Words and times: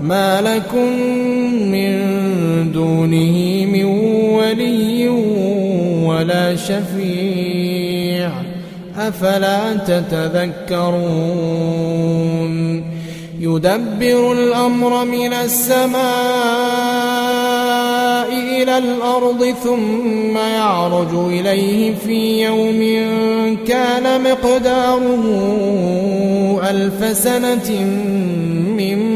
ما 0.00 0.40
لكم 0.40 0.92
من 1.72 1.92
دونه 2.72 3.66
من 3.66 3.84
ولي 4.34 5.08
ولا 6.06 6.56
شفيع. 6.56 8.30
أفلا 8.98 9.74
تتذكرون؟ 9.74 11.36
يدبر 13.40 14.32
الأمر 14.32 15.04
من 15.04 15.32
السماء 15.32 15.96
إلى 18.62 18.78
الأرض 18.78 19.54
ثم 19.64 20.36
يعرج 20.36 21.14
إليه 21.14 21.94
في 21.94 22.44
يوم 22.44 22.80
كان 23.68 24.22
مقداره 24.22 25.24
ألف 26.70 27.16
سنة 27.16 27.84
مما 28.78 29.15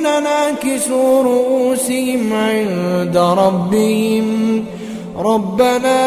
ناكسوا 0.00 1.22
رؤوسهم 1.22 2.32
عند 2.32 3.16
ربهم. 3.16 4.64
ربنا 5.18 5.98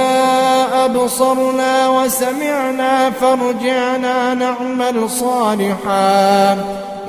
أبصرنا 0.86 1.90
وسمعنا 1.90 3.12
فارجعنا 3.22 4.34
نعمل 4.34 5.10
صالحا. 5.10 6.58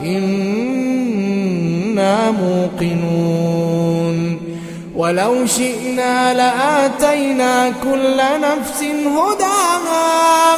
إنا 0.03 2.31
موقنون. 2.31 4.19
ولو 4.97 5.47
شئنا 5.47 6.35
لآتينا 6.35 7.73
كل 7.85 8.17
نفس 8.17 8.83
هداها. 8.83 10.57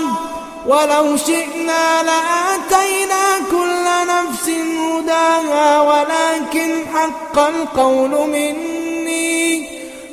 ولو 0.67 1.17
شئنا 1.17 2.03
لآتينا 2.03 3.25
كل 3.51 3.70
نفس 4.23 4.49
هداها 4.49 5.81
ولكن 5.81 6.71
حق 6.95 7.39
القول 7.39 8.11
مني. 8.31 9.67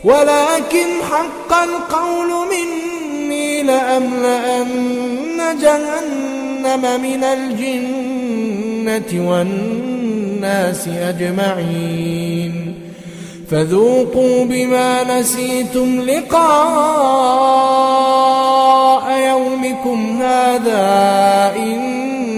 ولكن 0.03 0.88
حق 1.12 1.53
القول 1.53 2.29
مني 2.47 3.63
لأملأن 3.63 5.57
جهنم 5.62 7.01
من 7.01 7.23
الجنة 7.23 9.12
والناس 9.29 10.88
أجمعين. 10.88 12.74
فذوقوا 13.51 14.45
بما 14.45 15.19
نسيتم 15.19 16.01
لقاء 16.01 16.38
يومكم 19.12 20.22
هذا 20.22 21.53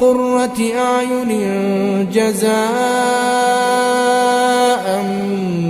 قرة 0.00 0.58
أعين 0.78 1.30
جزاء 2.12 2.56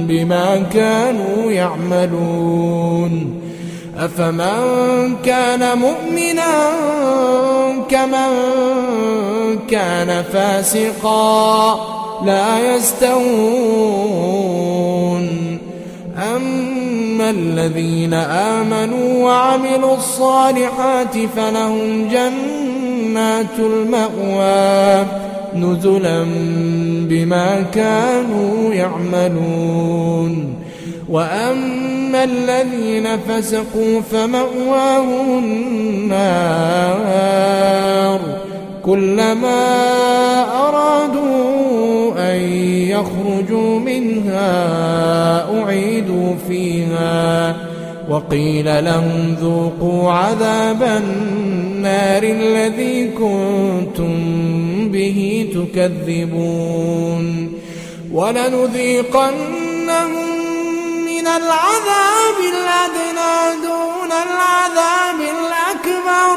بما 0.09 0.65
كانوا 0.75 1.53
يعملون. 1.53 3.43
أفمن 3.99 5.17
كان 5.25 5.79
مؤمنا 5.79 6.71
كمن 7.89 8.33
كان 9.71 10.25
فاسقا 10.33 11.81
لا 12.27 12.77
يستوون. 12.77 13.27
أما 16.37 17.31
الذين 17.31 18.15
آمنوا 18.15 19.25
وعملوا 19.25 19.97
الصالحات 19.97 21.17
فلهم 21.37 22.09
جنات 22.09 22.66
المأوى 23.59 25.07
نزلا 25.57 26.25
بما 27.09 27.63
كانوا 27.75 28.75
يعملون. 28.75 30.55
وأما 31.09 32.25
الذين 32.25 33.07
فسقوا 33.29 34.01
فمأواهم 34.13 35.39
النار. 35.39 36.41
كلما 38.85 39.65
أرادوا 40.69 42.13
أن 42.19 42.41
يخرجوا 42.89 43.79
منها 43.79 44.53
أعيدوا 45.63 46.35
فيها. 46.49 47.57
وقيل 48.11 48.85
لهم 48.85 49.37
ذوقوا 49.41 50.13
عذاب 50.13 50.83
النار. 50.83 51.66
الذي 52.23 53.09
كنتم 53.09 54.15
به 54.89 55.49
تكذبون. 55.55 57.53
ولنذيقنهم 58.13 60.11
من 61.07 61.27
العذاب 61.27 62.39
الأدنى 62.39 63.63
دون 63.63 64.13
العذاب 64.13 65.21
الأكبر. 65.21 66.37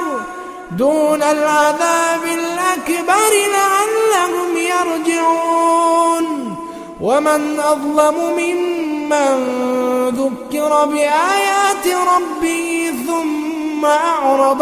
دون 0.72 1.22
العذاب 1.24 2.24
الأكبر 2.24 3.32
لعلهم 3.54 4.58
يرجعون. 4.58 6.26
ومن 7.02 7.60
أظلم 7.60 8.16
ممن 8.38 9.38
ذكر 10.10 10.86
بآيات 10.86 11.88
ربه 11.88 12.92
ثم 13.08 13.86
أعرض 13.86 14.62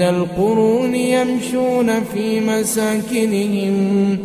من 0.00 0.06
القرون 0.06 0.94
يمشون 0.94 2.04
في 2.14 2.40
مساكنهم. 2.40 4.18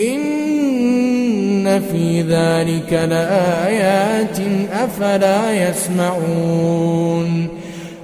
إن 0.00 1.82
في 1.92 2.22
ذلك 2.22 2.92
لآيات 2.92 4.38
أفلا 4.72 5.68
يسمعون. 5.70 7.48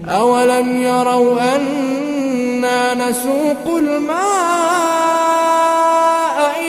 أولم 0.09 0.83
يروا 0.83 1.57
أنا 1.57 2.95
نسوق 2.95 3.77
الماء 3.79 4.15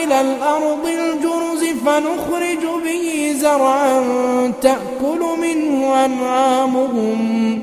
إلى 0.04 0.20
الأرض 0.20 0.86
الجرز 0.86 1.64
فنخرج 1.86 2.62
به 2.84 3.34
زرعا 3.40 4.02
تأكل 4.62 5.20
منه 5.42 6.04
أنعامهم. 6.04 7.62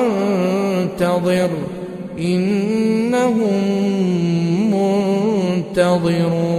وانتظر 0.00 1.50
إنهم 2.18 3.62
منتظرون. 4.70 6.57